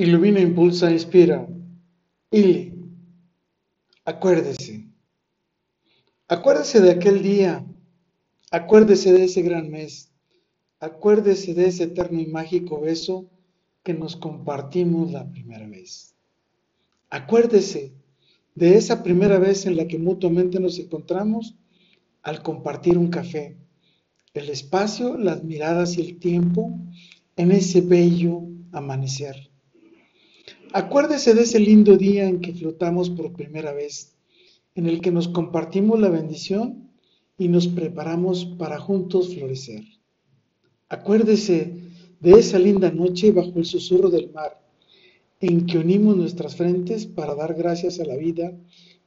[0.00, 1.46] Ilumina, impulsa, inspira.
[2.30, 2.72] Ili,
[4.06, 4.88] acuérdese.
[6.26, 7.66] Acuérdese de aquel día.
[8.50, 10.10] Acuérdese de ese gran mes.
[10.78, 13.28] Acuérdese de ese eterno y mágico beso
[13.82, 16.14] que nos compartimos la primera vez.
[17.10, 17.92] Acuérdese
[18.54, 21.58] de esa primera vez en la que mutuamente nos encontramos
[22.22, 23.58] al compartir un café,
[24.32, 26.74] el espacio, las miradas y el tiempo
[27.36, 29.49] en ese bello amanecer.
[30.72, 34.14] Acuérdese de ese lindo día en que flotamos por primera vez,
[34.76, 36.90] en el que nos compartimos la bendición
[37.36, 39.82] y nos preparamos para juntos florecer.
[40.88, 41.74] Acuérdese
[42.20, 44.62] de esa linda noche bajo el susurro del mar,
[45.40, 48.56] en que unimos nuestras frentes para dar gracias a la vida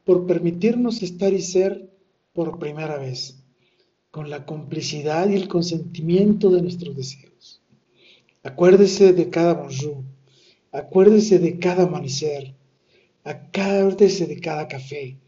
[0.03, 1.89] por permitirnos estar y ser
[2.33, 3.41] por primera vez,
[4.11, 7.61] con la complicidad y el consentimiento de nuestros deseos.
[8.43, 10.03] Acuérdese de cada bonjour,
[10.73, 12.55] Acuérdese de cada amanecer,
[13.23, 15.19] acuérdese de cada café,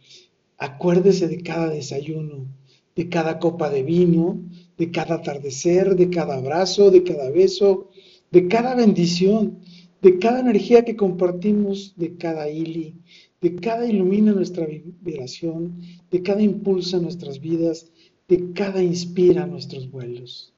[0.58, 2.48] acuérdese de cada desayuno,
[2.96, 4.42] de cada copa de vino,
[4.80, 7.92] de cada atardecer, de cada abrazo, de cada beso,
[8.32, 9.60] de cada bendición,
[10.02, 12.96] de cada energía que compartimos, de cada ili,
[13.40, 17.92] de cada ilumina nuestra vibración, de cada impulsa nuestras vidas,
[18.28, 20.56] de cada inspira nuestros vuelos.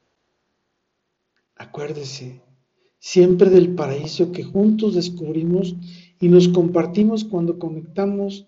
[1.57, 2.46] Acuérdese
[2.99, 5.75] siempre del paraíso que juntos descubrimos
[6.19, 8.47] y nos compartimos cuando conectamos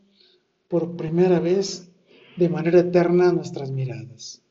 [0.68, 1.92] por primera vez
[2.38, 4.42] de manera eterna nuestras miradas.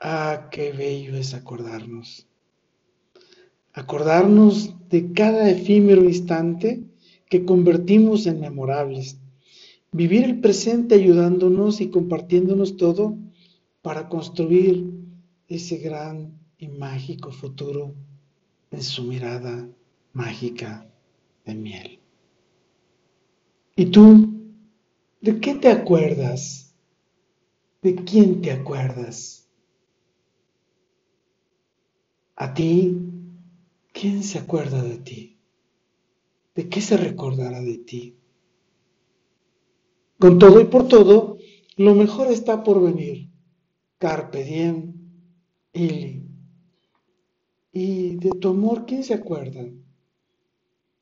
[0.00, 2.26] Ah, qué bello es acordarnos.
[3.72, 6.84] Acordarnos de cada efímero instante
[7.28, 9.18] que convertimos en memorables.
[9.90, 13.16] Vivir el presente ayudándonos y compartiéndonos todo
[13.80, 14.90] para construir
[15.48, 17.92] ese gran y mágico futuro
[18.70, 19.68] en su mirada
[20.12, 20.88] mágica
[21.44, 21.98] de miel.
[23.74, 24.30] ¿Y tú?
[25.20, 26.72] ¿De qué te acuerdas?
[27.82, 29.50] ¿De quién te acuerdas?
[32.36, 32.96] ¿A ti?
[33.92, 35.40] ¿Quién se acuerda de ti?
[36.54, 38.16] ¿De qué se recordará de ti?
[40.16, 41.38] Con todo y por todo,
[41.76, 43.30] lo mejor está por venir.
[43.98, 44.92] Carpe diem,
[45.72, 46.31] ili.
[47.72, 49.64] Y de tu amor, ¿quién se acuerda?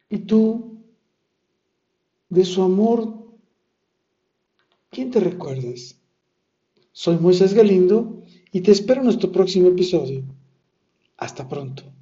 [0.08, 0.78] Y tú,
[2.28, 3.26] de su amor,
[4.90, 6.00] ¿quién te recuerdas?
[6.92, 8.22] Soy Moisés Galindo
[8.52, 10.22] y te espero en nuestro próximo episodio.
[11.16, 11.92] Hasta pronto.